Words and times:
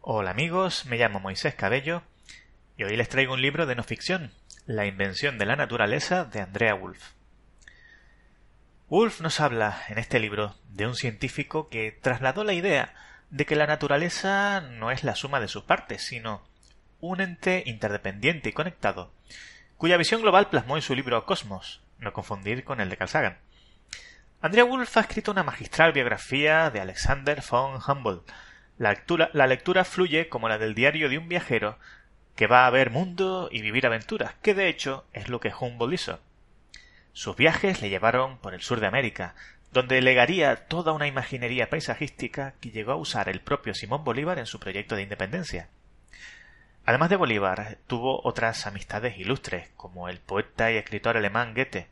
Hola 0.00 0.30
amigos, 0.30 0.86
me 0.86 0.96
llamo 0.96 1.20
Moisés 1.20 1.54
Cabello 1.54 2.02
y 2.78 2.84
hoy 2.84 2.96
les 2.96 3.10
traigo 3.10 3.34
un 3.34 3.42
libro 3.42 3.66
de 3.66 3.74
no 3.74 3.82
ficción, 3.82 4.32
La 4.64 4.86
invención 4.86 5.36
de 5.36 5.44
la 5.44 5.56
naturaleza 5.56 6.24
de 6.24 6.40
Andrea 6.40 6.72
Wolf. 6.72 7.10
Wolf 8.88 9.20
nos 9.20 9.40
habla 9.40 9.82
en 9.88 9.98
este 9.98 10.18
libro 10.20 10.54
de 10.70 10.86
un 10.86 10.94
científico 10.94 11.68
que 11.68 11.92
trasladó 11.92 12.44
la 12.44 12.54
idea 12.54 12.94
de 13.28 13.44
que 13.44 13.56
la 13.56 13.66
naturaleza 13.66 14.62
no 14.62 14.90
es 14.90 15.04
la 15.04 15.16
suma 15.16 15.38
de 15.38 15.48
sus 15.48 15.64
partes, 15.64 16.00
sino 16.00 16.42
un 16.98 17.20
ente 17.20 17.64
interdependiente 17.66 18.48
y 18.48 18.52
conectado, 18.52 19.12
cuya 19.76 19.98
visión 19.98 20.22
global 20.22 20.48
plasmó 20.48 20.76
en 20.76 20.82
su 20.82 20.94
libro 20.94 21.26
Cosmos, 21.26 21.82
no 21.98 22.14
confundir 22.14 22.64
con 22.64 22.80
el 22.80 22.88
de 22.88 22.96
Carl 22.96 23.10
Sagan. 23.10 23.38
Andrea 24.40 24.64
Wolf 24.64 24.96
ha 24.96 25.00
escrito 25.00 25.30
una 25.30 25.42
magistral 25.42 25.92
biografía 25.92 26.70
de 26.70 26.80
Alexander 26.80 27.42
von 27.50 27.78
Humboldt, 27.86 28.32
la 28.78 29.46
lectura, 29.46 29.84
fluye 29.84 30.28
como 30.28 30.48
la 30.48 30.58
del 30.58 30.74
diario 30.74 31.08
de 31.08 31.18
un 31.18 31.28
viajero 31.28 31.78
que 32.36 32.46
va 32.46 32.66
a 32.66 32.70
ver 32.70 32.90
mundo 32.90 33.48
y 33.52 33.60
vivir 33.60 33.86
aventuras, 33.86 34.34
que 34.42 34.54
de 34.54 34.68
hecho 34.68 35.04
es 35.12 35.28
lo 35.28 35.40
que 35.40 35.52
Humboldt 35.58 35.94
hizo. 35.94 36.20
Sus 37.12 37.36
viajes 37.36 37.82
le 37.82 37.90
llevaron 37.90 38.38
por 38.38 38.54
el 38.54 38.62
sur 38.62 38.80
de 38.80 38.86
América, 38.86 39.34
donde 39.72 40.00
legaría 40.00 40.66
toda 40.66 40.92
una 40.92 41.06
imaginería 41.06 41.70
paisajística 41.70 42.54
que 42.60 42.70
llegó 42.70 42.92
a 42.92 42.96
usar 42.96 43.28
el 43.28 43.40
propio 43.40 43.74
Simón 43.74 44.04
Bolívar 44.04 44.38
en 44.38 44.46
su 44.46 44.58
proyecto 44.58 44.96
de 44.96 45.02
independencia. 45.02 45.68
Además 46.84 47.10
de 47.10 47.16
Bolívar, 47.16 47.78
tuvo 47.86 48.20
otras 48.24 48.66
amistades 48.66 49.16
ilustres, 49.18 49.68
como 49.76 50.08
el 50.08 50.18
poeta 50.18 50.72
y 50.72 50.76
escritor 50.76 51.16
alemán 51.16 51.54
Goethe. 51.54 51.88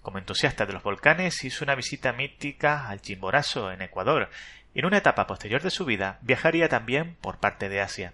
Como 0.00 0.18
entusiasta 0.18 0.64
de 0.64 0.72
los 0.72 0.84
volcanes, 0.84 1.42
hizo 1.44 1.64
una 1.64 1.74
visita 1.74 2.12
mítica 2.12 2.88
al 2.88 3.00
Chimborazo, 3.00 3.72
en 3.72 3.82
Ecuador, 3.82 4.30
en 4.80 4.86
una 4.86 4.98
etapa 4.98 5.26
posterior 5.26 5.62
de 5.62 5.70
su 5.70 5.84
vida 5.84 6.18
viajaría 6.20 6.68
también 6.68 7.16
por 7.22 7.38
parte 7.38 7.68
de 7.68 7.80
Asia. 7.80 8.12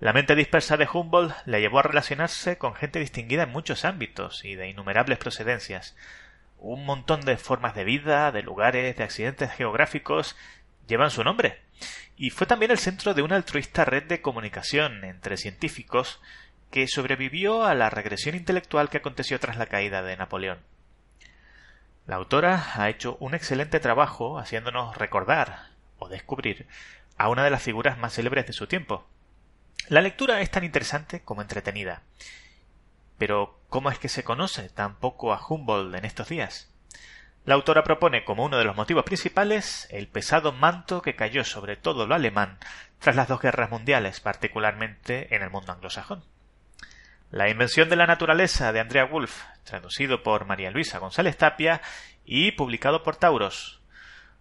La 0.00 0.12
mente 0.12 0.34
dispersa 0.34 0.76
de 0.76 0.88
Humboldt 0.92 1.34
le 1.46 1.60
llevó 1.60 1.78
a 1.78 1.82
relacionarse 1.82 2.58
con 2.58 2.74
gente 2.74 2.98
distinguida 2.98 3.44
en 3.44 3.50
muchos 3.50 3.84
ámbitos 3.84 4.44
y 4.44 4.54
de 4.54 4.68
innumerables 4.68 5.18
procedencias. 5.18 5.96
Un 6.58 6.84
montón 6.84 7.20
de 7.20 7.36
formas 7.36 7.74
de 7.74 7.84
vida, 7.84 8.32
de 8.32 8.42
lugares, 8.42 8.96
de 8.96 9.04
accidentes 9.04 9.52
geográficos 9.52 10.34
llevan 10.88 11.10
su 11.10 11.22
nombre. 11.22 11.60
Y 12.16 12.30
fue 12.30 12.46
también 12.46 12.70
el 12.70 12.78
centro 12.78 13.14
de 13.14 13.22
una 13.22 13.36
altruista 13.36 13.84
red 13.84 14.04
de 14.04 14.20
comunicación 14.20 15.04
entre 15.04 15.36
científicos 15.36 16.20
que 16.70 16.88
sobrevivió 16.88 17.64
a 17.64 17.74
la 17.74 17.90
regresión 17.90 18.34
intelectual 18.34 18.88
que 18.88 18.98
aconteció 18.98 19.38
tras 19.38 19.58
la 19.58 19.66
caída 19.66 20.02
de 20.02 20.16
Napoleón. 20.16 20.58
La 22.06 22.16
autora 22.16 22.72
ha 22.74 22.90
hecho 22.90 23.16
un 23.18 23.34
excelente 23.34 23.80
trabajo 23.80 24.38
haciéndonos 24.38 24.96
recordar 24.98 25.70
o 25.98 26.08
descubrir 26.08 26.66
a 27.16 27.30
una 27.30 27.44
de 27.44 27.50
las 27.50 27.62
figuras 27.62 27.96
más 27.96 28.12
célebres 28.12 28.46
de 28.46 28.52
su 28.52 28.66
tiempo. 28.66 29.06
La 29.88 30.02
lectura 30.02 30.42
es 30.42 30.50
tan 30.50 30.64
interesante 30.64 31.22
como 31.22 31.40
entretenida. 31.40 32.02
Pero, 33.16 33.58
¿cómo 33.70 33.90
es 33.90 33.98
que 33.98 34.10
se 34.10 34.22
conoce 34.22 34.68
tan 34.68 34.96
poco 34.96 35.32
a 35.32 35.40
Humboldt 35.46 35.94
en 35.94 36.04
estos 36.04 36.28
días? 36.28 36.70
La 37.46 37.54
autora 37.54 37.84
propone 37.84 38.24
como 38.24 38.44
uno 38.44 38.58
de 38.58 38.64
los 38.64 38.76
motivos 38.76 39.04
principales 39.04 39.86
el 39.90 40.08
pesado 40.08 40.52
manto 40.52 41.00
que 41.00 41.16
cayó 41.16 41.42
sobre 41.44 41.76
todo 41.76 42.06
lo 42.06 42.14
alemán 42.14 42.58
tras 42.98 43.16
las 43.16 43.28
dos 43.28 43.40
guerras 43.40 43.70
mundiales, 43.70 44.20
particularmente 44.20 45.34
en 45.34 45.42
el 45.42 45.50
mundo 45.50 45.72
anglosajón. 45.72 46.22
La 47.34 47.48
invención 47.48 47.88
de 47.88 47.96
la 47.96 48.06
naturaleza 48.06 48.72
de 48.72 48.78
Andrea 48.78 49.06
Wolf, 49.06 49.42
traducido 49.64 50.22
por 50.22 50.44
María 50.44 50.70
Luisa 50.70 51.00
González 51.00 51.36
Tapia 51.36 51.82
y 52.24 52.52
publicado 52.52 53.02
por 53.02 53.16
Tauros. 53.16 53.82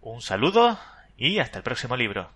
Un 0.00 0.22
saludo 0.22 0.80
y 1.14 1.38
hasta 1.38 1.58
el 1.58 1.64
próximo 1.64 1.98
libro. 1.98 2.30